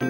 [0.00, 0.06] は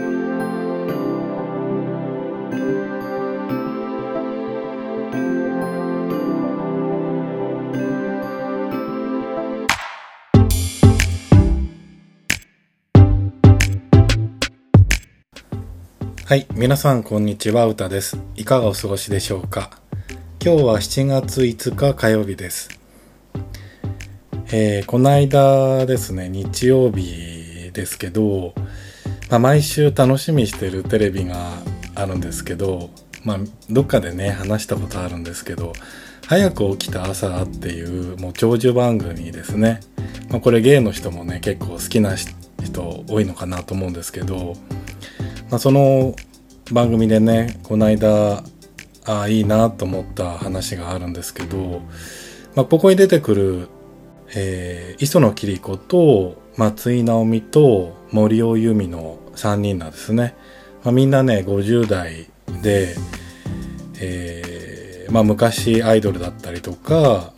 [16.37, 18.19] い、皆さんこんにちは、うたです。
[18.37, 19.81] いかがお過ごしでしょうか？
[20.45, 22.69] 今日は7月5日火曜日です。
[24.53, 28.53] えー、この間ですね、日曜日ですけど、
[29.31, 31.37] まあ、毎週楽しみしてるテレビが
[31.95, 32.91] あるんですけど、
[33.25, 33.39] まあ、
[33.71, 35.73] どっかでね、話したことあるんですけど、
[36.27, 39.81] 早く起きた朝っていうもう長寿番組ですね。
[40.31, 42.17] まあ、これ芸の人もね、結構好きな
[42.63, 44.55] 人多いのかなと思うんですけど、
[45.51, 46.15] まあ、その
[46.73, 48.45] 番組でねこの間
[49.07, 51.81] ああいいなと思った話があるんですけど、
[52.55, 53.69] まあ、ここに出てくる、
[54.35, 60.35] えー、磯野桐子と松井直美と森尾由美の3人なんですね、
[60.83, 62.27] まあ、みんなね50代
[62.63, 62.97] で、
[64.01, 67.33] えーまあ、昔アイドルだったりとか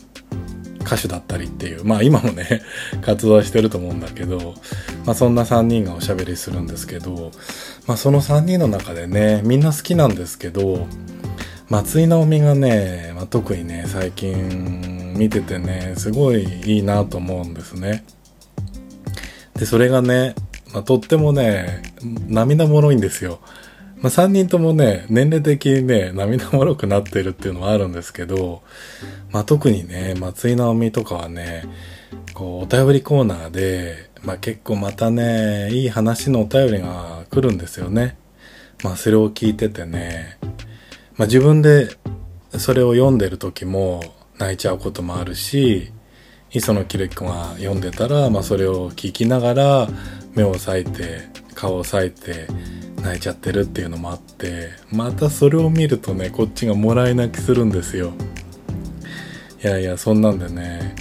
[0.80, 2.62] 歌手だったりっていうまあ今もね
[3.02, 4.54] 活動してると思うんだけど、
[5.04, 7.30] まあ、そんな3人がおしゃべりするんですけど、
[7.86, 10.86] まあ、その3人の中でねみんな好きなんですけど
[11.68, 18.02] 松井直美がね、まあ、特にね最近見ててねすごいいいなと思うんですね。
[19.60, 20.34] でそれがね、
[20.72, 21.82] まあ、とってもね
[22.28, 23.40] 涙もろいんですよ。
[24.00, 28.62] まあ、3人ともね、年齢的にね、涙もろくなってるっていうのはあるんですけど、
[29.30, 31.64] まあ、特にね、松井直美とかはね、
[32.32, 38.16] こう、お便りコーナーで、まあ、結構またね、いい話のお便りが来るんですよね。
[38.82, 40.38] まあ、それを聞いててね、
[41.18, 41.90] まあ、自分で
[42.56, 44.02] それを読んでる時も
[44.38, 45.92] 泣いちゃうこともあるし、
[46.52, 49.88] 磯野キ子が読んでたら、まあ、それを聞きながら
[50.34, 52.48] 目を裂いて顔を裂いて
[53.02, 58.12] 泣いちゃってるっていうのもあってまたそれを見るとねこっちがもらい泣きするんですよ。
[59.62, 60.96] いやいやそんなんでね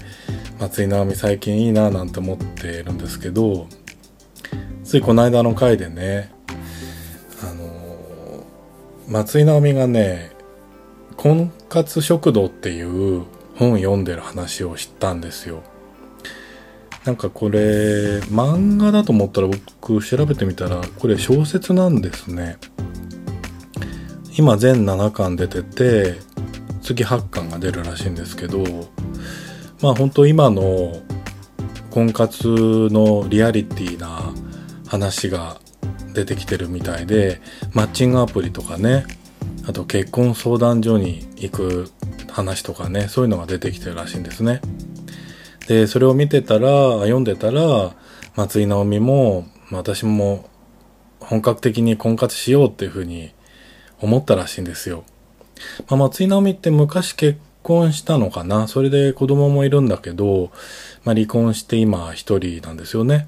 [0.60, 3.68] 松井直美最近いいななんて思ってるんですけど
[4.84, 6.32] ついこの間の回でね
[7.42, 8.44] あの
[9.08, 10.32] 松井直美がね
[11.16, 13.26] 婚活食堂っていう
[13.60, 15.64] 本読んでる話を知ったんですよ。
[17.04, 22.58] なんかこれ漫画だと思ったら僕調べてみたらこれ小説なんですね。
[24.38, 26.16] 今全7巻出てて
[26.82, 28.64] 次8巻が出るらしいんですけど
[29.82, 30.94] まあ本当今の
[31.90, 32.48] 婚活
[32.90, 34.34] のリアリティな
[34.88, 35.60] 話が
[36.14, 37.42] 出てきてるみたいで
[37.74, 39.06] マッチングアプリとかね
[39.68, 41.92] あと結婚相談所に行く
[42.32, 44.62] 話とかねそういうのが出てきてるらしいんですね。
[45.68, 47.94] で、それを見てたら、読んでたら、
[48.36, 50.50] 松井直美も、私も
[51.20, 53.36] 本格的に婚活しようっていうふうに
[54.00, 55.04] 思ったらしいんですよ。
[55.88, 58.68] まあ、松井直美って昔結婚したのかな？
[58.68, 60.50] それで子供もいるんだけど、
[61.04, 63.28] まあ、離婚して今一人なんですよね。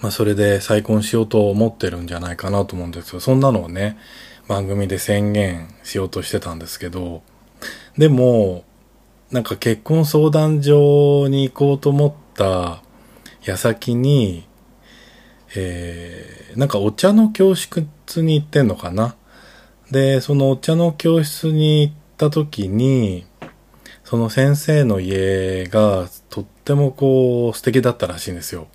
[0.00, 3.20] まあ、それで再婚しようと思ってるんじゃないかなと思うんですよ。
[3.20, 3.98] そんなのをね、
[4.46, 7.22] 番組で宣言しようとしてたんですけど、
[7.96, 8.64] でも、
[9.30, 12.82] なんか結婚相談所に行こうと思った
[13.42, 14.46] 矢先に、
[15.56, 17.86] えー、なんかお茶の教室
[18.22, 19.16] に行ってんのかな？
[19.90, 23.26] で、そのお茶の教室に行った時に、
[24.02, 28.66] その先生の家がとってもこう素敵だったらしいんですよ。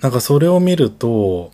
[0.00, 1.52] なんかそれを見ると、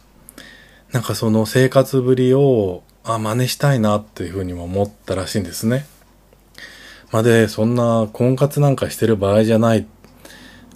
[0.92, 5.86] なんかその生活ぶりを、あ、真似したいなっていうふうにも思ったらしいんですね。
[7.10, 9.86] まで、そんな婚活なんかしてる場合じゃない。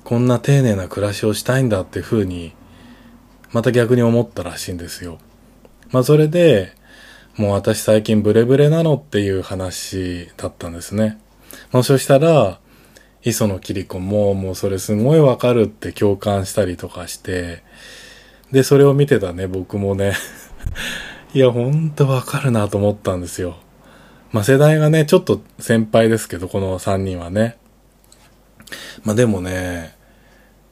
[0.05, 2.53] こんな丁寧な暮らしをしたいんだっていうふうに、
[3.53, 5.19] また逆に思ったらしいんですよ。
[5.93, 6.73] まあそれで、
[7.37, 11.19] もう私最近ブレブレなのっていう話だったんですね。
[11.71, 12.59] もしそしたら、
[13.23, 17.63] 磯野桐子ももうそれすごいわかるって共感したりとかして、
[18.53, 20.15] で、それを見てたね、僕もね
[21.37, 23.59] いや、ほんとわかるなと思ったんですよ。
[24.33, 27.59] まあ世代がね、ちょっと先輩ですけど、この3人はね。
[29.05, 29.95] まあでもね、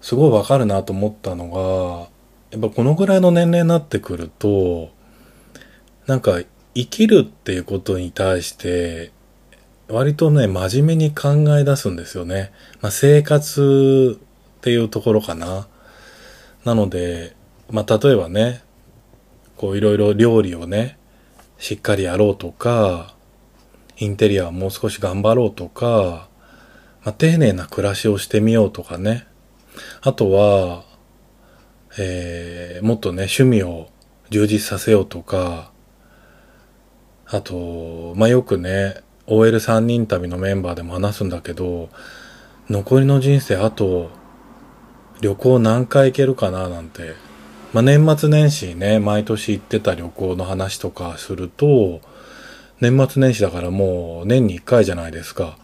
[0.01, 2.09] すごいわかるなと思ったのが、
[2.51, 4.89] やっぱこのぐらいの年齢になってくると、
[6.07, 6.41] なんか
[6.75, 9.13] 生きるっていうことに対して、
[9.89, 12.53] 割とね、真面目に考え出すんですよね。
[12.81, 15.69] まあ生活っていうところかな。
[16.65, 17.37] なので、
[17.71, 18.63] まあ例えばね、
[19.65, 20.99] こういろいろ料理をね、
[21.57, 23.15] しっかりやろうとか、
[23.97, 26.29] インテリアをもう少し頑張ろうとか、
[27.03, 29.27] まあ、丁寧な暮らしをしてみようとかね。
[30.03, 30.85] あとは、
[31.97, 33.89] えー、もっとね、趣味を
[34.29, 35.73] 充実させようとか、
[37.25, 38.97] あと、まあ、よくね、
[39.29, 41.89] OL3 人旅のメンバーでも話すんだけど、
[42.69, 44.11] 残りの人生あと、
[45.23, 47.15] 旅行何回行けるかななんて。
[47.75, 52.01] まあ、年末年始ね、毎年行ってた旅行の話とかすると、
[52.81, 55.59] 年末年始だからもう年に1回じゃないですか。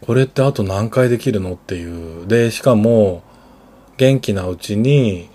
[0.00, 2.26] これってあと何回できるのっていう。
[2.26, 3.22] で、しかも、
[3.98, 5.28] 元気なうちに、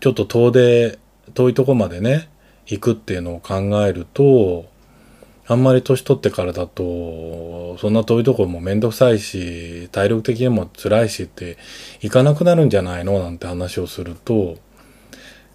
[0.00, 0.98] ちょっと遠出、
[1.34, 2.30] 遠いとこまでね、
[2.64, 3.54] 行くっていうのを考
[3.86, 4.64] えると、
[5.46, 11.58] あんまり年取ってからだと、そんな遠いとこもめんどくさいし、体力的にも辛いしって、
[12.00, 13.22] 行かなくなるんじゃないの？
[13.22, 14.56] なんて話をすると、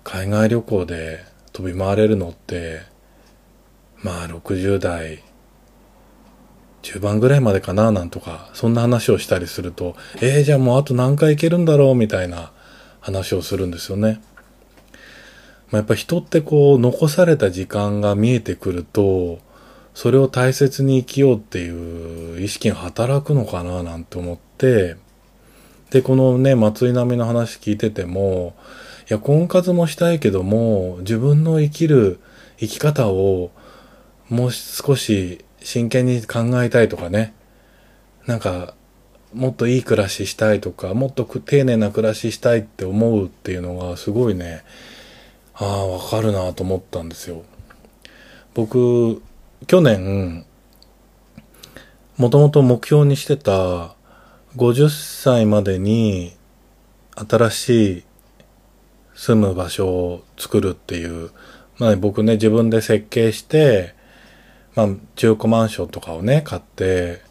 [0.04, 2.82] 海外旅行で飛び回れるのって、
[4.04, 5.24] まあ60代、
[6.82, 12.52] 中盤ぐらいまでかななんとか、そんな話をしたりすると、えー、じゃあもうあと何回行けるんだろうみたいな
[13.00, 14.22] 話をするんですよね。
[15.70, 19.40] まあ、やっぱ人ってこう、残された時間が見えてくると、
[19.94, 24.96] それを大切に生きようっていう意識が働くのかななんて思って、
[25.92, 28.56] で、このね、松井波の話聞いてても、
[29.14, 32.20] や、婚活もしたいけども、自分の生きる
[32.58, 33.52] 生き方を
[34.30, 37.34] もう少し真剣に考えたいとかね、
[38.26, 38.74] なんか、
[39.34, 44.64] もっといい暮らししたいとか、もっと丁寧な暮らししたいって思うっていうのがすごいね、
[45.56, 47.44] ああ、わかるなと思ったんですよ。
[48.54, 49.22] 僕、
[49.68, 50.46] 去年、
[52.18, 53.96] もともと目標にしてた
[54.58, 56.34] 50歳までに
[57.16, 58.04] 新しい
[59.22, 61.30] 住む場所を作るっていう、
[61.78, 63.94] まあ僕ね、自分で設計して、
[64.74, 67.22] まあ中古マンションとかをね、買って、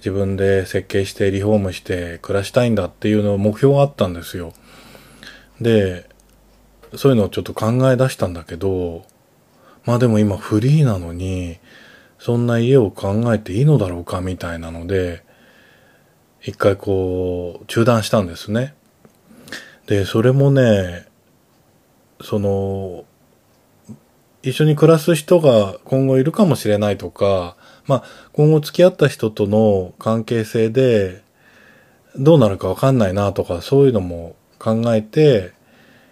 [0.00, 4.52] 自分で設計してリフォームして暮らしたいんだっていうのを目標があったんですよ。
[5.58, 6.06] で、
[6.94, 9.06] そういうのをちょっと考え出したんだけど、
[9.86, 11.60] まあでも今フリーなのに、
[12.18, 15.24] そんな家を考えていいのだろうかみたいなので、
[16.42, 18.74] 一回こう、中断したんですね。
[19.86, 21.07] で、それもね、
[22.20, 23.04] その、
[24.42, 27.56] 一緒に暮らす人が今後いるかもしれないとか、
[27.86, 31.22] まあ、今後付き合った人との関係性で、
[32.16, 35.52] どうなるかわかんないなとか、そういうのも考えて、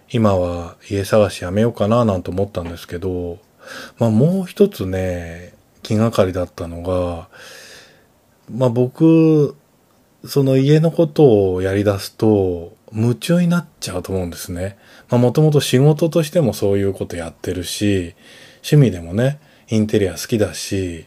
[0.09, 3.39] 今は家探しやめようかななんて思ったんですけど、
[3.99, 7.27] まあもう一つね、気がかりだったのが、
[8.49, 9.55] まあ僕、
[10.25, 14.77] その家のことをやり出すと、夢中になっちゃうと思うんですね。
[15.09, 18.15] まあもともと仕事としてもそういうことやってるし、
[18.57, 19.39] 趣味でもね、
[19.69, 21.05] インテリア好きだし、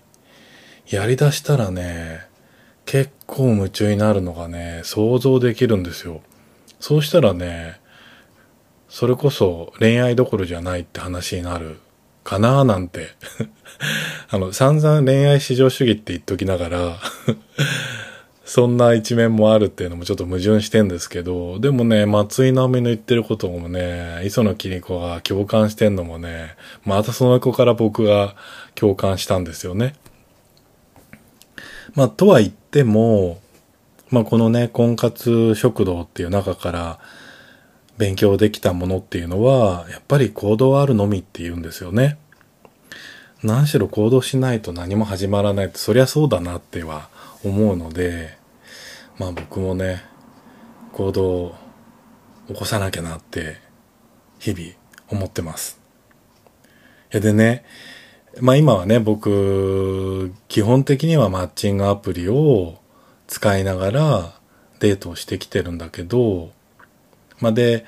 [0.88, 2.28] やり出したらね、
[2.86, 6.20] 結構夢中になるのがね、想像できるんですよ。
[6.80, 7.80] そうしたらね、
[8.88, 11.78] それこそ恋愛どころじゃないって話になる
[12.24, 13.10] かななんて
[14.30, 16.98] あの、散々恋愛至上主義って言っときながら
[18.50, 28.34] そんな一面もあるっていうのもちょっと矛盾してんですけど、でもね、松井直美の言ってることもね、磯野桐子が共感してんのもね、またその子から僕が
[28.74, 29.94] 共感したんですよね。
[31.94, 33.38] まあ、とは言っても、
[34.10, 36.98] まあ、このね、婚活食堂っていう中から、
[37.98, 42.18] 勉強できたものっていうのは、やっぱり行動あるのみって言うんですよね。
[43.44, 47.10] 何しろ行動しないと何も始まらないって、そりゃそうだなっては
[47.44, 48.39] 思うので、
[49.20, 50.02] まあ僕もね、
[50.94, 51.54] 行動を
[52.48, 53.58] 起こさなきゃなって、
[54.38, 54.72] 日々
[55.10, 55.78] 思ってます。
[57.10, 57.66] でね、
[58.40, 62.78] まあ今はね、僕、基本的にはマッチングアプリを
[63.26, 64.32] 使いながら
[64.78, 66.52] デートをしてきてるんだけど、
[67.40, 67.84] まあ、で、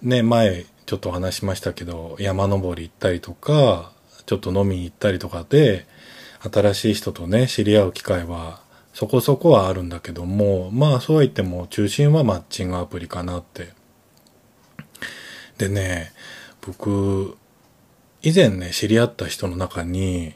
[0.00, 3.92] ね、前ちょっと話しましたけど、山登り行ったりとか、
[4.24, 5.86] ちょっと飲みに行ったりとかで、
[6.50, 8.66] 新しい人とね、知り合う機会は
[8.98, 13.68] そこそこはあるんだけども、まあそうは言っても中心はマッチングアプリかなって。
[15.56, 16.10] でね、
[16.66, 17.36] 僕、
[18.22, 20.34] 以前ね、知り合った人の中に、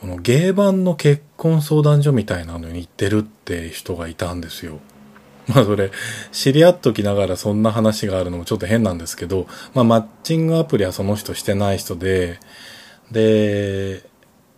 [0.00, 4.80] この芸版の結婚相談所みたいなのに行ってるって人がいたんですよ。
[5.46, 5.90] まあそれ、
[6.32, 12.40] 知り合っときながらそんな話があるのもちょっと変なんですけど、まあマッチングアプリはその人してない人で、
[13.10, 14.04] で、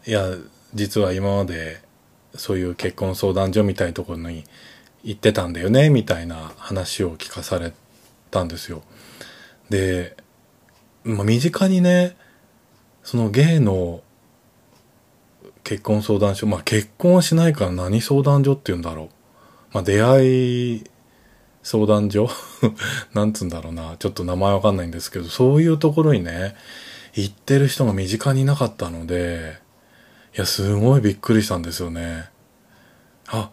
[0.07, 0.37] いや、
[0.75, 1.90] 実は今まで
[2.35, 4.45] そういう結婚相談所みたいなところに
[5.03, 7.73] 行ってたんだよね、みたいな話を聞かされ
[8.31, 8.83] たんですよ。
[9.69, 10.17] で、
[11.05, 12.17] まあ身近にね、
[13.03, 14.03] そのゲイの
[15.65, 19.09] 結婚相談所、まあ結婚はしないから何相談所って言うんだろう。
[19.73, 20.85] まあ、出会い
[21.63, 22.29] 相談所？
[23.15, 23.97] なんつうんだろうな。
[23.99, 26.57] ちょっと名前わかんないんですけど、そういうところにね、
[27.15, 29.59] 行ってる人が身近にいなかったので、
[30.35, 32.29] いや、すごいびっくりしたんですよね。
[33.29, 33.51] あ、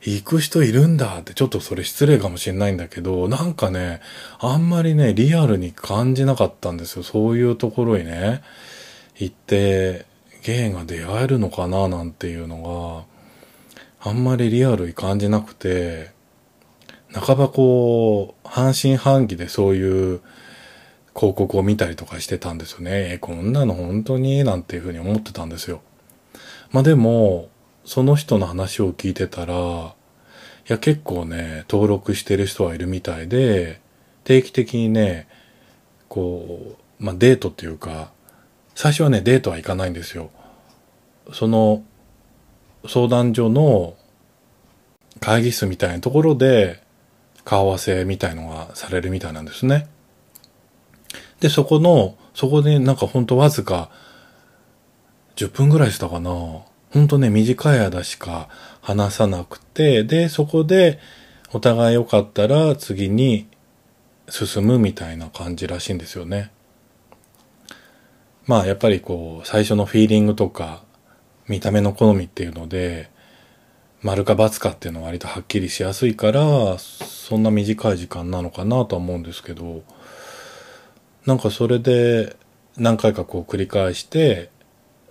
[0.00, 4.00] 行く人いるんだってちょっとそれ失礼かもしれないんだけど、なんかね、
[4.38, 7.02] あんまりね、リアルに感じなかったんですよ。
[7.02, 8.42] そういうところにね、
[9.16, 10.06] 行って、
[10.42, 13.06] ゲイが出会えるのかななんていうの
[14.02, 16.10] が、あんまりリアルに感じなくて、
[17.14, 20.20] 半ばこう、半信半疑でそういう
[21.14, 23.14] 広告を見たりとかしてたんですよね。
[23.14, 24.44] え、こんなの本当に？
[24.44, 25.80] なんていうふうに思ってたんですよ。
[26.74, 27.50] まあでも、
[27.84, 29.94] その人の話を聞いてたら、い
[30.66, 33.80] や結構ね、登録してる人はいるみたいで、
[34.24, 35.28] 定期的にね、
[36.08, 38.10] こう、まあデートっていうか、
[38.74, 40.30] 最初はね、デートは行かないんですよ。
[41.32, 41.84] その、
[42.88, 43.94] 相談所の
[45.20, 46.82] 会議室みたいなところで、
[47.44, 49.86] 顔合わせみたいのがされるみたいなんですね。
[51.38, 53.90] で、そこの、そこでなんかほんとわずか
[55.36, 56.30] 10分ぐらいしたかな。
[56.30, 56.64] ほ
[57.00, 58.48] んとね、短い間しか
[58.80, 61.00] 話さなくて、で、そこで
[61.52, 63.48] お互い良かったら次に
[64.28, 66.50] 進むみたいな感じらしいんですよね。
[68.46, 70.82] まあやっぱりこう、最初のフィーリングとか、
[71.48, 73.10] 見た目の好みっていうので、
[74.02, 79.82] 丸か×かっていうのは割とはっきりしやすいから、そんな短い時間なのかなとは思うんですけど、
[81.26, 82.36] なんかそれで
[82.76, 84.50] 何回かこう繰り返して、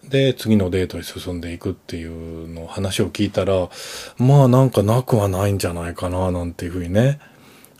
[0.09, 3.69] で、次のデートに進んでいくっていうの話を聞いたら、
[4.17, 7.19] まあなんかなくはないんじゃないかななんていうふうにね、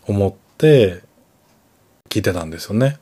[0.06, 1.02] 思って
[2.08, 2.98] 聞いてたんですよね。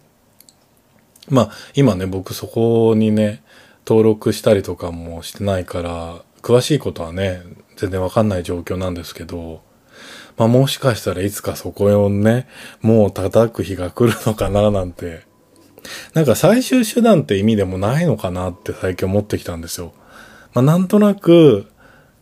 [1.28, 3.42] まあ今ね、僕そこにね、
[3.86, 7.42] 登録したりとかもしてないから、詳しいことはね、
[7.76, 9.62] 全然わかんない状況なんですけど、
[10.36, 12.48] まあもしかしたらいつかそこをね、
[12.80, 15.22] もう叩く日が来るのかななんて
[16.14, 19.92] なんか最終手段って意味でもないのかなって最近思ってきたんですよ。
[20.54, 21.66] まあなんとなく、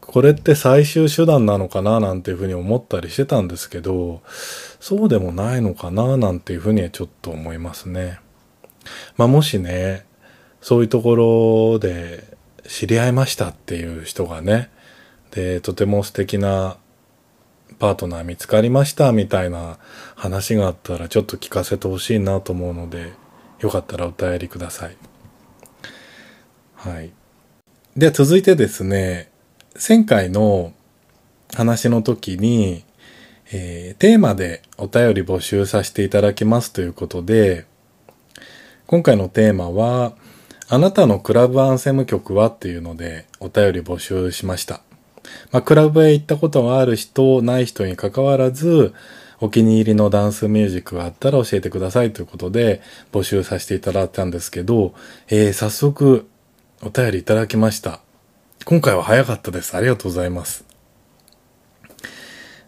[0.01, 4.23] これって最終手段なのかななんていうふうに思ったりしてたんですけど、
[4.81, 8.19] そうでもないのかななんていうふうにはちょっと思いますね。
[9.17, 10.05] まあもしね、
[10.61, 11.17] そういうとこ
[11.73, 12.37] ろで
[12.67, 14.71] 知り合いましたっていう人がね、
[15.31, 16.77] で、とても素敵な
[17.79, 19.79] パートナー見つかりましたみたいな
[20.17, 23.13] 話があったらちょっと聞かせてほしいなと思うので、
[23.61, 24.97] よかったらお便りください。
[26.75, 27.11] はい。
[27.97, 29.31] では続いてですね、
[29.89, 30.73] 前回の
[31.55, 32.85] 話の時に、
[33.53, 37.67] えー、テーマでお便り募集させていただきますということで、
[38.87, 40.15] 今回のテーマは、
[40.69, 44.83] あなたのクラブアンセム曲はっていうのでお便り募集しました。
[45.51, 48.95] まあ、クラブへ行ったことがある人、ない人に関わらず、
[49.41, 54.95] お気に入りのダンスミュージックがあったら教えてくださいということで募集させていただいたんですけど、
[55.29, 56.29] えー、早速
[56.83, 58.01] お便りいただきました。
[58.65, 59.77] 今回は早かったです。
[59.77, 60.65] ありがとうございます。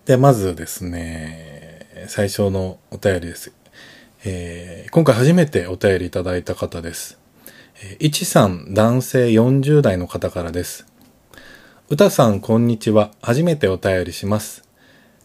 [0.07, 3.53] で、まずですね、最初のお便りです。
[4.25, 7.19] えー、今回初めてお便りいただいた方です。
[7.83, 10.87] え、いちさん男性40代の方からです。
[11.89, 13.11] うたさんこんにちは。
[13.21, 14.62] 初めてお便りします。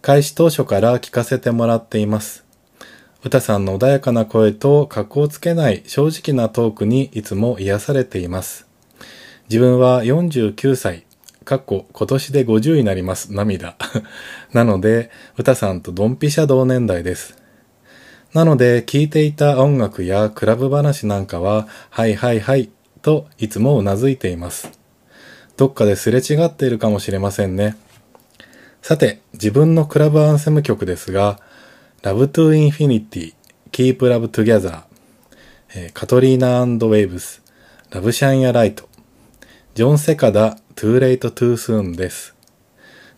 [0.08, 2.46] 開始当初から聞かせてもらっています。
[3.26, 8.68] 歌さんの穏やかな声と格好つけない正直なトークにいつも癒されています。
[9.50, 11.06] 自分は49歳、
[11.44, 13.34] かっこ今年で50になります。
[13.34, 13.76] 涙。
[14.54, 17.36] なので、歌さんとドンピシャ同年代です。
[18.34, 22.70] なので、聴いていた音楽やクラブ話なんかは、はいはいはい
[23.02, 24.72] といつもうなずいています。
[25.58, 27.76] どっかですれ違っているかもしれませんね。
[28.82, 31.40] さて、自分のクラブアンセム曲ですが、
[32.02, 33.36] Love to Infinity,
[33.72, 34.82] Keep Love Together、
[35.76, 37.44] えー、カトリーナウェーブス、
[37.92, 38.90] ラブシャインやライト、
[39.76, 42.36] ジョン・セカダ、Too Late Too Soon です。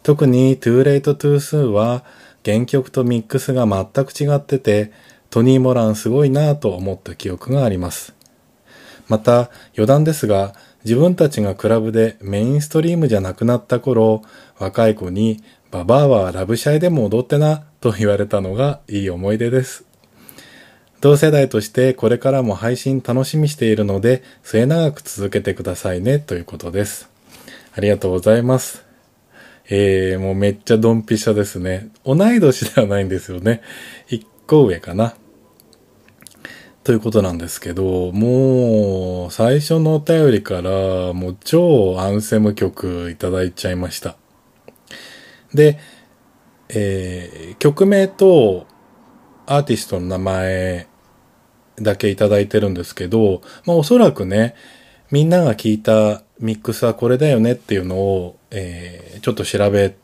[0.03, 2.03] 特に Too Late Too Soon は
[2.43, 4.91] 原曲とミックスが全く違ってて、
[5.29, 8.13] トニー・モランすごいなぁと思った記憶があります。
[9.07, 14.21] また、余談ですが、自分たちがクラブでメインストリームじゃなくなった頃、
[14.57, 19.85] 若い子にババアはラブシャイでも踊ってな、と言われたのがいい思い出です。
[20.99, 27.09] 同世代としてこれからも配信楽しみしているので、末永く続けてくださいね、ということです。
[27.75, 28.83] ありがとうございます。
[29.69, 31.89] えー、もうめっちゃドンピシャですね。
[32.03, 33.61] 同い年ではないんですよね。
[34.07, 35.13] 一個上かな。
[36.83, 44.17] ということなんですけど、もう、最初のお便りから、もう超アンセム曲いただいちゃいました。
[45.53, 45.79] で、
[46.69, 48.67] えー、曲名と
[49.45, 50.87] アーティストの名前
[51.77, 54.55] だけいただいてるんですけど、まあおそらくね、
[55.11, 59.95] みんなが聞いたミックスはこれだよねっていうのを、えー、ちょっと調べ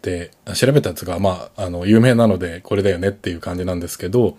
[0.00, 4.36] て、調べたやつが、まあ、あの、有名なのでこれだよねっていう感じなんですけど、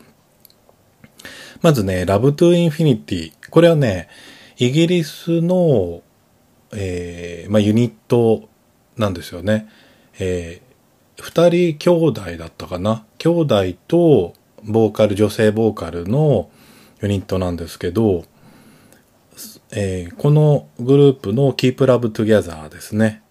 [1.61, 3.33] まずね、Love to Infinity。
[3.49, 4.09] これはね、
[4.57, 6.01] イギリスの、
[6.73, 8.49] えー、まあ、ユニット
[8.97, 9.67] なんですよね。
[10.19, 13.05] えー、二人兄弟だったかな？
[13.17, 16.49] 兄弟と、ボーカル、女性ボーカルの
[17.01, 18.25] ユニットなんですけど、
[19.71, 23.21] えー、このグループの Keep Love Together ですね。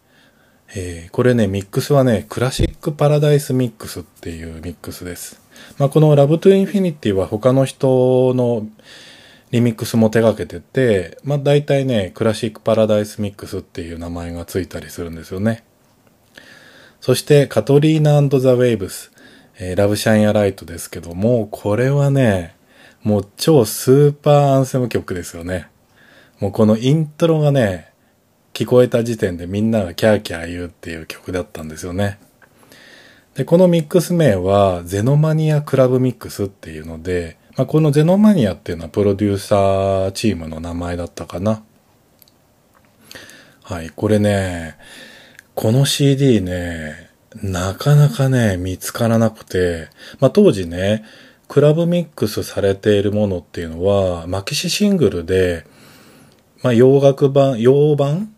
[0.76, 5.40] えー、これね、ミックスはね、クラシックパラダイスミックスっていうミックスです。
[5.78, 8.66] まあ、この Love to Infinity は他の人の
[9.50, 15.64] リミックスも手掛けてて、まあ、大体ね、クラシックパラダイスミックスっていう名前がついたりするんですよね。
[17.04, 19.12] そして、カトリーナザ・ウェイブス、
[19.58, 22.56] えー、ラブシャイン・アライトですけども、これはね、
[23.02, 25.68] もう超スーパーアンセム曲ですよね。
[26.40, 27.92] もうこのイントロがね、
[28.54, 32.18] 聞こえた時点でみんながキャーキャー言うっていう曲だったんですよね。
[33.34, 41.62] で、このミックス名はゼノマニアクラブミックスっていうので、まあ、このゼノマニアっていうのはプロデューサーチームの名前だったかな。
[43.62, 44.78] はい、これね、
[45.54, 51.04] この CD ね、なかなかね、見つからなくて、まあ、当時ね、
[51.46, 55.64] クラブミックスされているものっていうのは、マキシシングルで、
[56.64, 58.34] まあ、洋楽版、洋版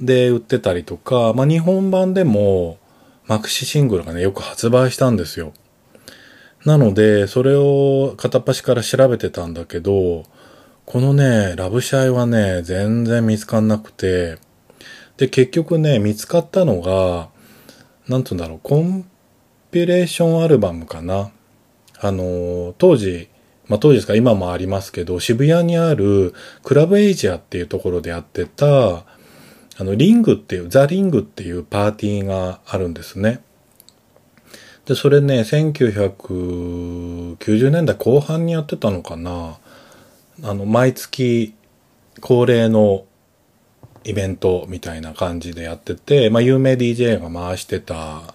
[0.00, 2.78] で売ってたりとか、まあ、日本版でも、
[3.26, 5.52] マキシシングルがね、よく発売したんですよ。
[6.64, 10.24] なので、それを片っ端から調べてたんだけど、
[10.86, 14.38] このね、ラブシャイはね、全然見つかんなくて、
[15.16, 17.28] で、結局ね、見つかったのが、
[18.08, 19.08] なんつうんだろう、コン
[19.70, 21.30] ピレーションアルバムかな。
[22.00, 23.28] あの、当時、
[23.68, 29.04] まあ当時ですか、今もありますけど、渋谷にあるクラブエイジアっていうところでやってた、
[29.76, 33.40] あの、リングっていう、ザ・リングっていうパーティーがあるんですね。
[34.86, 39.58] で、それね、1990年代後半にやってたのかな。
[40.42, 41.54] あの、毎月
[42.20, 43.04] 恒例の
[44.04, 48.34] イベントみたいな感じでやってて、まあ、有名 DJ が回してた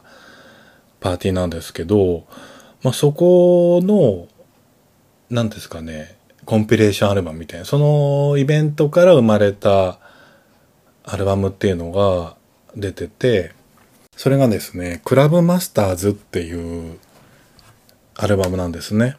[0.99, 2.25] パーティーなんですけど、
[2.83, 4.27] まあ、そこの、
[5.29, 9.99] なんですかね、コンピレーションアルバムみたいな、そのイベントから生まれた
[11.03, 12.35] アルバムっていうのが
[12.75, 13.53] 出てて、
[14.15, 16.99] それがですね、クラブマスターズっていう
[18.15, 19.17] アルバムなんですね。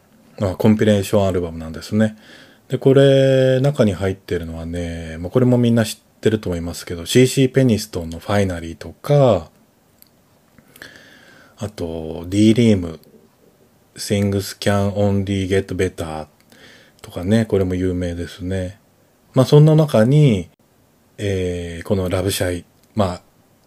[0.58, 2.16] コンピレーションアルバムなんですね。
[2.68, 9.50] で、これ、中に入ってるのはね、まあ、これもみんな知ってると思いますけど、CC ペニストンのファイナリーとか、
[11.56, 13.00] あと、D リーム、
[13.94, 16.26] Things Can Only Get Better
[17.02, 18.80] とかね、これも有名ですね。
[19.34, 20.50] まあそんな中に、
[21.18, 23.22] えー、このラブシャイ、まあ、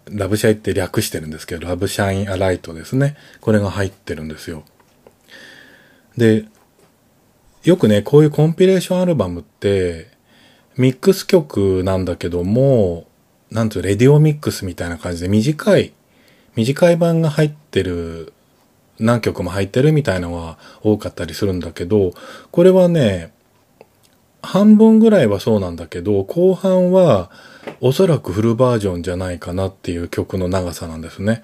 [0.10, 3.16] ラブシャイって略してるんですけど、ラブシャインアライトですね。
[3.42, 4.64] これが入ってるんですよ。
[6.18, 6.46] で、
[7.64, 10.13] よくね、こういうコンピレーションアルバムって、
[10.76, 13.06] ミックス曲なんだけども、
[13.52, 15.94] なんとレディオミックスみたいな感じで短い、
[16.56, 18.34] 短い版が入ってる、
[19.00, 22.14] 何曲も入ってるみたいなのは多かったりするんだけど、
[22.52, 23.32] これはね、
[24.42, 27.30] 半分ぐらいはそうなんだけど、後半は
[27.80, 31.44] おそらくフルバージョンじゃないかなっていう曲の長さなんですね。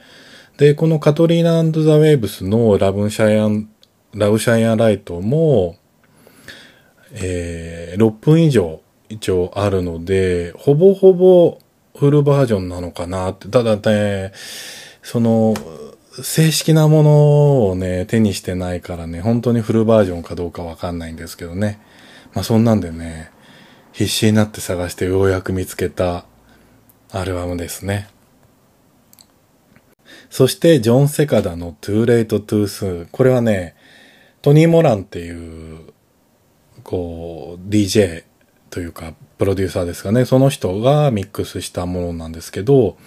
[0.57, 3.69] で、このカトリーナザ・ウェーブスのラブシャイアン、
[4.15, 5.77] ラブシャイアンライトも、
[7.13, 11.60] えー、6分以上一応あるので、ほぼほぼ
[11.98, 13.48] フルバージョンなのかなって。
[13.50, 14.32] ただね、
[15.02, 15.56] その、
[16.22, 21.80] 正式なものをね、手にしてないからね、本当にフルバージョンかどうかわかんないんですけどね。
[22.34, 23.32] まあそんなんでね、
[23.91, 26.26] 必死になって探してようやく見つけた
[27.12, 28.10] アルバムですね。
[30.30, 33.08] そしてジョン・セカダの Too Late Too Soon。
[33.12, 33.76] これはね、
[34.41, 35.80] トニー・モランっていう、
[36.84, 38.24] こう、DJ
[38.69, 40.25] というか、プロデューサーですかね。
[40.25, 42.97] その人がミックスしたものなんですけど、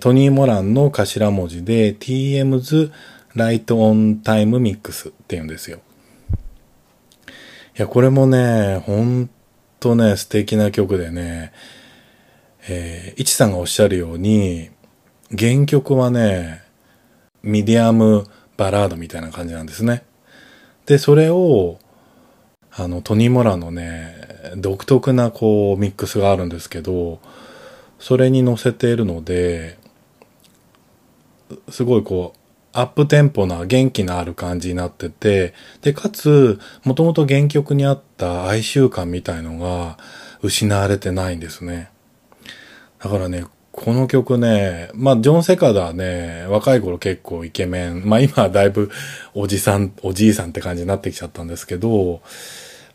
[0.00, 2.90] トニー・モランの頭文字で TM's
[3.34, 5.78] Light on Time Mix って言うんですよ。
[7.78, 9.30] いや、これもね、ほん
[9.80, 11.52] とね、素敵な曲でね、
[12.68, 14.70] えー、いちさんがおっしゃるように、
[15.36, 16.62] 原曲はね、
[17.42, 18.26] ミディアム
[18.56, 20.02] バラードみたいな感じなんですね。
[20.86, 21.78] で、それを、
[22.78, 24.14] あの、トニー・モラのね、
[24.56, 27.18] 独特なこう、ミックスがあるんですけど、
[27.98, 29.78] それに乗せているので、
[31.68, 32.38] すごいこう
[32.72, 39.98] アップテンポな元気のある感じになってて、で、かつ、もともと原曲にあった哀愁感みたいのが
[40.42, 41.90] 失われてないんですね。
[43.02, 48.90] だからね、この曲ね、まあ、ジョン・セカダはね、若い頃結構イケメン、まあ今はだいぶ
[49.34, 52.20] おじさん、おじいさんって感じになってきちゃったんですけど、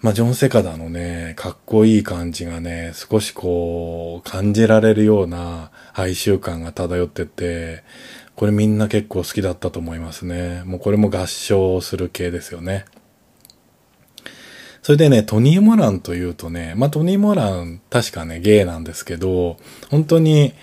[0.04, 7.86] まあ、ジョン・セカダのね、かっこいい感じがね、少しこう、感じられるような哀愁感が漂ってて、
[8.36, 10.62] これみんな結構好きだったと思いますね。
[10.66, 12.84] もうこれも合唱する系ですよね。
[14.82, 19.56] それでね、トニー・モランというとね、まあ、トニー・モラン確かね、ゲイなんですけど、
[19.90, 20.54] 本当に、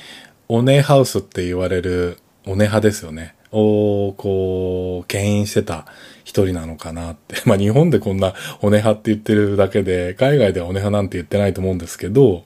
[0.49, 3.35] オネハウスって言われる、オネ派ですよね。
[3.53, 5.87] を、こう、牽引してた
[6.31, 7.43] 一人なのかなって。
[7.45, 12.45] まあ日本でこんなオネ派って言ってるだけで、海外ではオネ派なんて言ってないと思うんですけど、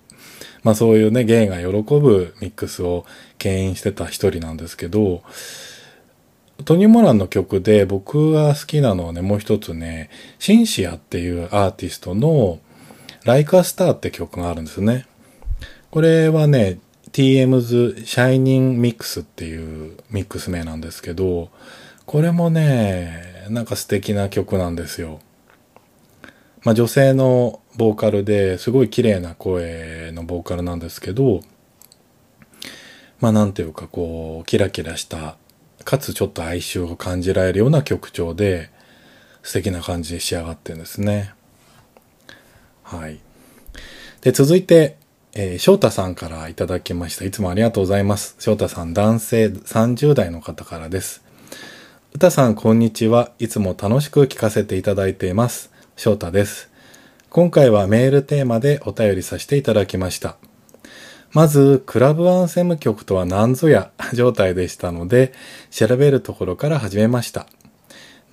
[0.63, 3.05] まあそういうね、ゲイが喜ぶミックスを
[3.37, 5.23] 牽引してた一人なんですけど、
[6.65, 12.61] トニー・モランの曲で僕が好きなのはね、もう一つね、シンシアっていうアーティストの
[13.25, 15.07] Like a Star って曲があるんですね。
[15.91, 16.79] これはね、
[17.13, 21.51] TM's Shining Mix っていうミックス名なんですけど、
[22.07, 25.21] これもね、なんか素敵な曲なんですよ。
[26.63, 31.43] まあ女性のボーカルですごい綺麗な声のボーカルなんですけど、
[33.21, 35.37] まあなんていうかこう、キラキラした、
[35.85, 38.71] かつちょっと哀愁を感じられるような曲調で、
[39.43, 41.35] 素敵な感じで仕上がってるんですね。
[42.83, 43.19] はい。
[44.23, 44.97] で、続いて、
[45.35, 47.25] えー、翔太さんからいただきました。
[47.25, 48.37] いつもありがとうございます。
[48.39, 51.24] 翔太さん、男性30代の方からです。
[52.17, 53.33] 歌さん、こんにちは。
[53.41, 55.73] いつも楽しく聞かせていただいています。
[55.97, 56.71] 翔太です。
[57.29, 60.37] 今回はメールテーマでお便りさせていただきました。
[61.33, 65.33] まず、クラブアンセム曲とは何ぞや 状態でしたので、
[65.73, 67.49] 調べるところから始めました。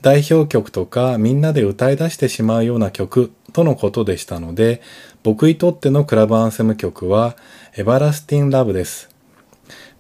[0.04, 4.84] 代表曲とかみんなで歌い出してしまうような曲とのことでしたので、
[5.24, 7.36] 僕にとってのクラブアンセム曲は、
[7.76, 9.11] エバラスティンラブです。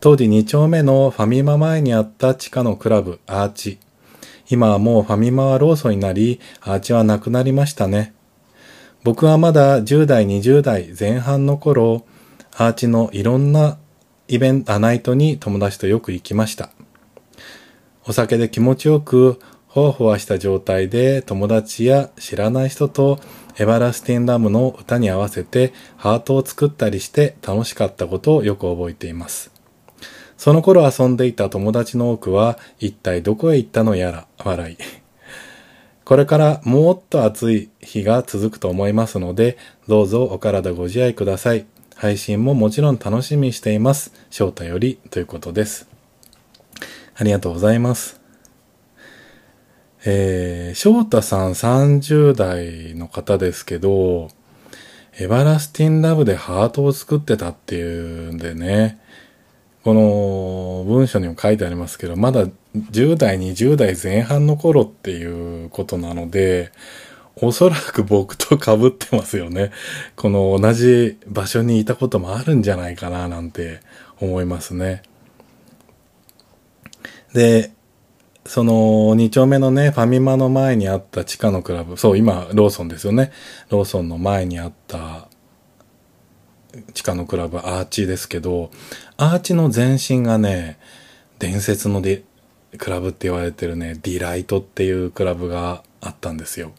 [0.01, 3.77] 当時2丁目のファミマ前にあった地下のクラブ、アーチ。
[4.49, 8.15] 今はもうファミマはローソンになり、アーチはなくなりましたね。
[9.03, 12.03] 僕はまだ10代、20代前半の頃、
[12.57, 13.77] アーチのいろんな
[14.27, 16.71] イベント、ナイトに友達とよく行きました。
[18.07, 23.19] お酒で気持ちよくほわほわした状態で友達や知らない人と
[23.59, 29.60] エバラスティンラムの歌に合わせてハートを作ったりして楽しかったことをよく覚えています。
[30.41, 34.77] その頃遊んでいた友達の多くは一体どこへ行ったのやら笑い。
[36.03, 41.67] これからもっと暑い日が続くと思いますので、どうぞお体ご自愛ください。
[41.93, 44.13] 配信ももちろん楽しみにしています。
[44.31, 45.87] 翔太よりということです。
[47.13, 48.19] ありがとうございます。
[50.05, 54.29] えー、翔太さん30代の方ですけど、
[55.19, 58.97] エバラスティンラブでハートを作ってたっていうんでね、
[59.83, 66.71] この文章にも書いてありますけど、まだ10代、20代前半の頃っていうことなので、
[67.35, 69.71] おそらく僕と被ってますよね。
[70.15, 73.79] この同じ場所にいたこともあるんじゃないかななんて
[74.19, 75.01] 思いますね。
[77.33, 77.71] で、
[78.45, 78.73] その
[79.15, 83.31] 2丁目のね、ファミマの前にあった地下のクラブ、そう、今、ローソンですよね。
[83.69, 85.27] ローソンの前にあった
[86.93, 88.71] 地下のクラブ、アーチですけど、
[89.17, 90.77] アーチの前身がね、
[91.39, 92.23] 伝説のゲイ
[92.77, 96.71] クラブって言われてるね、ディライトっていうクラブがあったんですよ。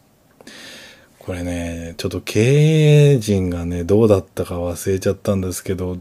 [1.19, 5.97] これね、ちょっと経営陣がね、どうだったか忘れちゃったんですけど、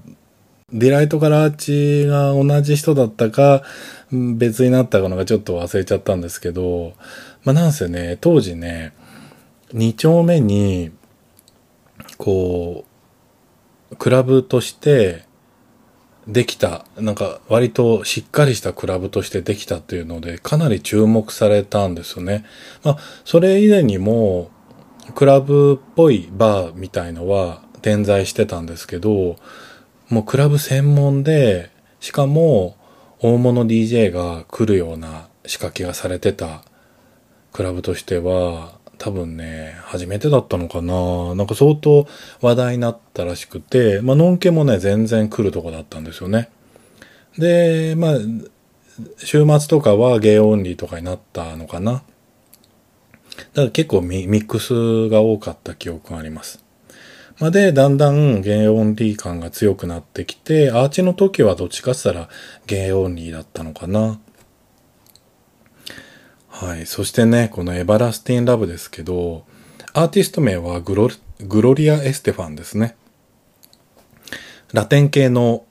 [0.73, 3.63] ディライトからアーチが同じ人だったか、
[4.11, 6.95] 別になったかのがちょっと忘れちゃったんですけど、
[7.45, 8.95] まあなんせね、当時ね、
[9.75, 10.91] 2丁目に、
[12.17, 12.92] こう、
[13.99, 15.25] クラブとして
[16.27, 22.45] できた、なんか割としっかりしたクラブとしてできたっていうので、かなり注目されたんですよね。
[22.85, 24.51] まあ、それ以前にも、
[25.15, 29.37] クラブっぽいバーみたいのは点在してたんですけど、
[30.09, 32.77] もうクラブ専門で、しかも
[33.21, 36.63] 大物 DJ が来るような仕掛けがされてた
[37.53, 42.07] クラブとしては、多分ね、初めてだったのかななんか相当
[42.41, 46.51] 話題になったらしくて、まあ、のんけもね、全然来るとこだったんですよね。
[47.37, 48.15] で、まあ、
[49.19, 51.95] 週末とかはゲイオンリーとかになったのかな。
[51.95, 52.05] だか
[53.55, 56.65] ら結構ミックスが多かった記憶があります。
[57.41, 62.29] まで、だんだんゲイオンリー感が強くなってきて、アーチの時はどっちかって言ったら
[62.69, 64.21] ゲイオンリーだったのかな。
[66.63, 66.87] はい。
[66.87, 69.45] そしてね、このエバラスティンラブですけど、
[69.95, 72.95] アーティスト名はグログロリア・エステファンですね。
[74.73, 75.65] ラテン系の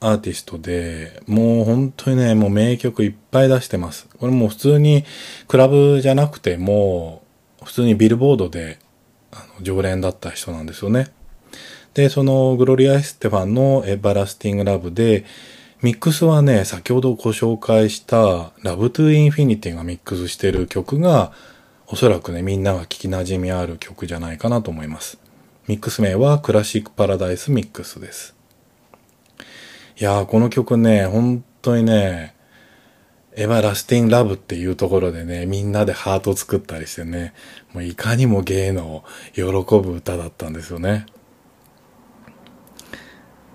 [0.00, 4.06] アーティストで、もう本当にね、もう名曲いっぱい出してます。
[4.18, 5.06] これもう普通に
[5.48, 7.22] クラブじゃなくても、
[7.64, 8.78] 普通にビルボードで
[9.32, 11.06] あの常連だった人なんですよね。
[11.94, 15.24] で、そのグロリア・エステファンの Everlasting Love で、
[15.84, 21.30] ミックスはね、先ほどご紹介した Love to Infinity がミックスしてる曲が、
[21.88, 25.18] おそらくね、みんなが聞き馴染みある曲じゃないかなと思います。
[25.68, 28.34] ミックス名は Classic Paradise Mix です。
[30.00, 32.34] いやー、この曲ね、本当にね、
[33.36, 37.34] エヴァラスティンラブっていうところでね、みんなでハート作ったりしてね、
[37.74, 41.04] もういかにもゲイの喜ぶ歌だったんですよね。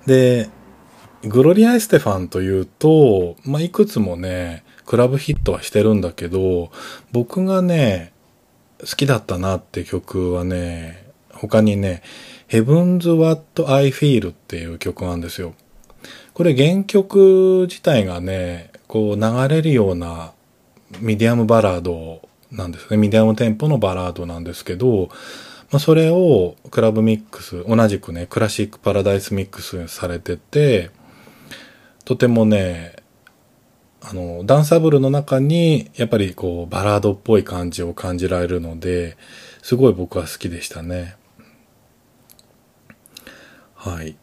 [0.06, 0.52] で、
[1.24, 6.72] グロリア・エステファンというと、まあ、いくつもね、クラブヒットはしてるんだけど、
[7.12, 8.14] 僕がね、
[8.80, 12.02] 好きだったなって曲はね、他にね、
[12.48, 15.54] Heaven's What I Feel っていう曲なんですよ。
[16.34, 20.32] これ原曲自体がね、こう流れるような
[21.02, 22.98] ミディアムバラードなんですね。
[22.98, 25.10] ミディアムテンポのバラードなんですけど、
[25.72, 30.90] まあ、それをクラブミックス、同じくね、 Classic Paradise Mix されてて、
[32.10, 32.96] とてもね、
[34.02, 39.16] あの、ダンサブルの中に、やっぱりこう、バラードっぽい感じを感じられるので、
[39.62, 41.18] すごい僕は好きでしたね。
[43.76, 44.16] はい。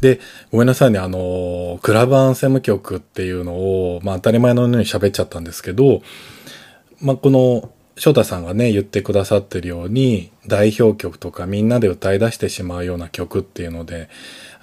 [0.00, 0.20] で、
[0.50, 6.00] ごめんなさいね、あの、 club anthem 曲っていうのを、まあ当たり前のように喋っちゃったんですけど、
[6.98, 14.08] まあこの、翔太さんがね、言ってくださってるように、代表曲とかみんなで歌い出してしまうような曲っていうので、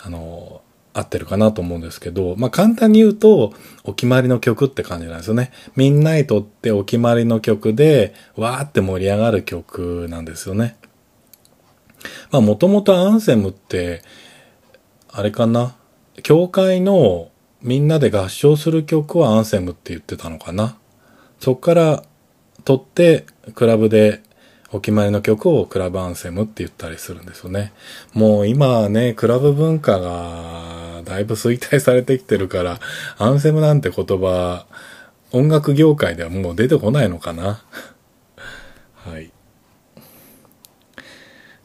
[0.01, 5.51] あの、合ってるかなと思うんですけど、まあ簡単に言うと、お決まりの曲って感じなんですよね。
[5.75, 10.77] みんなにとってお決まりの曲で、わーって盛り上がる曲なんですよね。
[12.31, 14.01] まあもともとアンセムって、
[15.11, 15.75] あれかな？
[16.23, 17.29] 教会の
[17.61, 20.77] みんなで合唱する曲はアンセムって言ってたのかな？
[21.39, 22.03] そっから
[22.65, 23.25] 取って
[23.55, 24.21] クラブで
[24.71, 27.73] お決まりの曲をクラブアンセムって言ったりするんですよね。
[28.13, 32.79] もう今ね、クラブ文化がだいぶ衰退されてきてるから、
[33.17, 34.67] アンセムなんて言葉、
[35.31, 37.63] 音楽業界ではもう出てこないのかな。
[38.95, 39.31] はい。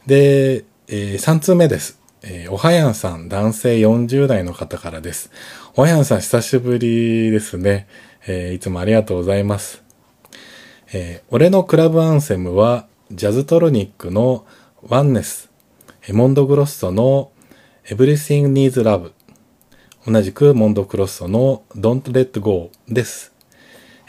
[0.07, 1.99] で、えー、3通目です。
[2.23, 5.31] えー、おはやんさん、男性40代の方からです。
[5.75, 7.87] おはやんさん、久しぶりですね。
[8.27, 9.83] えー、いつもありがとうございます。
[10.93, 14.47] えー、俺のクラブアンセムは、ジャズトロニックの
[14.81, 15.51] ワンネス、
[16.09, 17.31] モンドグロッソの
[17.87, 19.11] Everything Needs Love、
[20.07, 23.31] 同じくモンドクロッソの Don't Let Go です。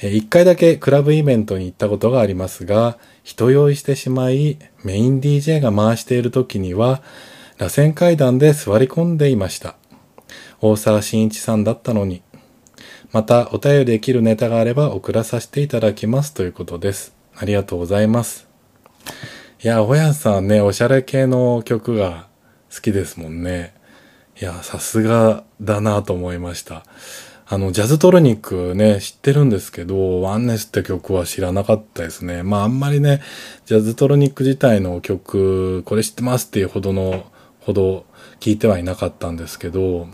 [0.00, 7.02] 一回だけクラブイベントに行ったことがありますが、人用意してしまい、メイン DJ が回している時には、
[7.58, 9.76] 螺旋階段で座り込んでいました。
[10.62, 12.22] 大沢慎一さんだったのに。
[13.12, 17.14] またお便りできるネタがあれば送らさせていただきますということです。
[17.36, 18.45] ありがとうございます。
[19.62, 22.28] いや、おやさんね、おしゃれ系の曲が
[22.74, 23.74] 好きですもんね。
[24.40, 26.84] いや、さすがだなと思いました。
[27.48, 32.42] あの、ジャズトロニックね、知ってるんですけど、ワンネスって曲は知らなかったですね。
[32.42, 33.22] まあ、あんまりね、
[33.66, 37.24] ジャズトロニック自体の曲、これ知ってますっていうほどの
[37.60, 38.04] ほど
[38.40, 40.08] 聞いてはいなかったんですけど、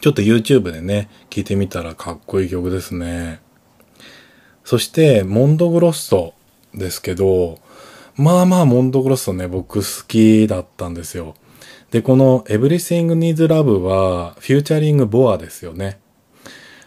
[0.00, 3.40] ちょっと YouTube でね、聞いてみたらかっこいい曲ですね。
[4.64, 6.34] そして、モンドグロッソ
[6.74, 7.58] ですけど、
[8.16, 11.34] まあまあモンドグロッソね、僕好きだったんですよ。
[11.90, 15.98] で、この Everything Needs Love は、フューチャリングボアですよね。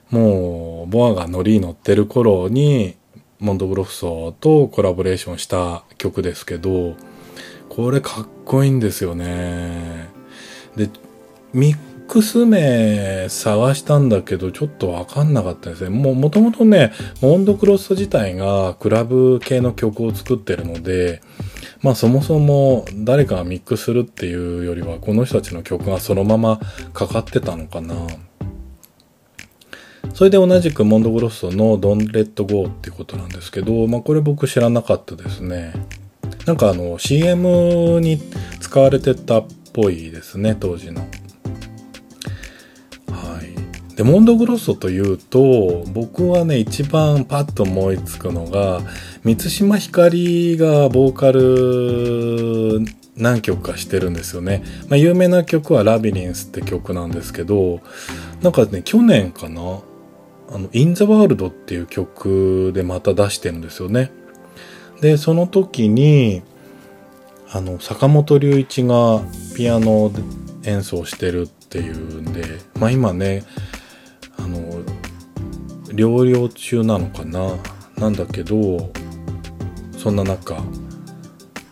[0.10, 2.96] もう、ボアがノリに乗ってる頃に、
[3.40, 6.96] モンドグロッソとコラボレーションした曲ですけど、
[7.70, 10.10] これかっこいいんですよね。
[10.76, 10.90] で、
[11.54, 15.90] ミックス名探したんだけど、ちょっとわかんなかったですね。
[15.90, 16.92] もう、もともとね、
[17.22, 21.22] モンドクロス自体がクラブ系の曲を作ってるので、
[21.82, 26.60] まあそもそも誰かがミックスするっていうよりは、この人たちの曲がそのまま
[26.94, 27.96] かかってたのかな。
[30.14, 35.74] それで同じくモンドグロッソの Don't Let Go っていうことなんですけど、まあこれ僕知らなかったですね。
[36.46, 38.20] なんかあの CM に
[38.60, 41.06] 使われてたっぽいですね当時の。
[43.96, 48.82] でモンドグロッソというと僕はね一番パッと思いつくのが
[49.24, 54.62] 満島ひかりがボーカル何曲かしてるんですよね。
[54.90, 57.80] まあ、有名な曲は「ラビリンス」って曲なんですけど
[58.42, 59.80] なんかね去年かな
[60.52, 64.12] あの、In the World っていう曲でまた出してるんですよね。
[65.02, 66.44] で、その時に、
[67.50, 69.22] あの、坂本龍一が
[69.56, 70.12] ピアノ
[70.64, 72.44] で演奏してるっていうんで、
[72.80, 73.44] まあ今ね、
[75.96, 77.58] 療養中なのかな？
[77.98, 78.92] なんだけど、
[79.98, 80.58] そんな中、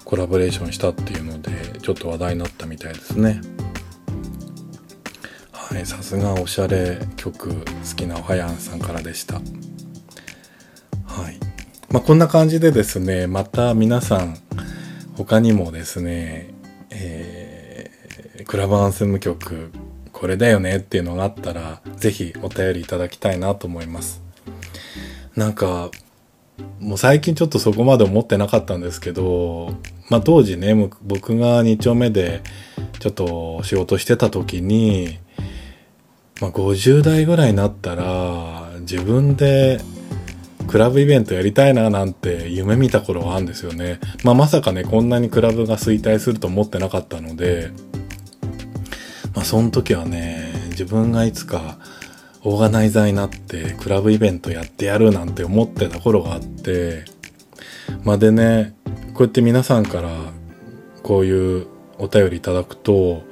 [0.05, 3.41] コラボレーションしたっていうので、ちょっと話題になったみたいですね。
[5.51, 7.62] はい、さすがおしゃれ曲好
[7.95, 9.36] きなおはやんさんからでした。
[9.36, 9.41] は
[11.29, 11.38] い。
[11.89, 14.38] まあ、こんな感じでですね、また皆さん、
[15.15, 16.53] 他にもですね、
[16.89, 19.71] えー、クラブアンセム曲、
[20.23, 24.21] これだよねっていうのがあったら、ぜひお便りいただきたいなと思います。
[25.36, 25.91] なんか、
[26.79, 29.73] もう最近ちょっとそこまで思ってなかったんですけど、
[30.09, 32.41] まあ当時ね、僕が2丁目で
[32.99, 35.19] ちょっと仕事してた時に、
[36.39, 39.81] まあ、50代ぐらいになったら自分で
[40.69, 43.99] クラブイベントやりたいななんて夢見た頃はあるんですよね。
[44.23, 47.71] まあ、まさかね、こんなにクラブが衰退すると思ってなかったので、
[49.36, 51.78] まあ、その時はね、自分がいつか
[52.43, 57.06] オーガナイザーになってクラブイベントやってやるなんて思ってた頃があって、
[58.04, 58.76] まあ、でね、
[59.13, 60.10] こうやって皆さんから
[61.04, 61.67] こういう
[61.98, 63.24] お便りいただくと、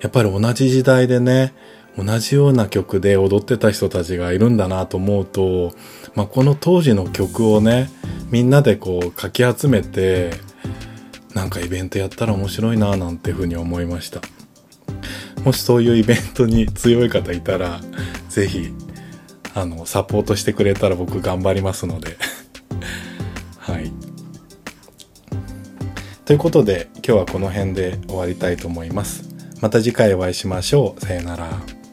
[0.00, 1.54] やっぱり同じ時代でね、
[1.98, 5.72] 同じような曲で踊ってた人たちがいるんだなと思うと、
[6.14, 7.90] まあ、この当時の曲をね、
[8.30, 10.32] みんなでこうかき集めて、
[11.34, 14.20] なんかイベントやったら面白いななんていうふうに思いました。
[15.46, 17.80] もしそういうイベントに強い方いたら、
[18.28, 18.72] ぜひ、
[19.54, 22.16] あの、サポートしてくれたら僕頑張りますので。
[23.56, 23.92] はい。
[26.24, 29.22] ということで、今日はこの辺で終わりたいと思います。
[29.60, 31.00] また次回お会いしましょう。
[31.00, 31.85] さよなら。